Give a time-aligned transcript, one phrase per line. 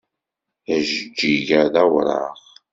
[0.73, 2.37] Ajeǧǧig-a d awraɣ.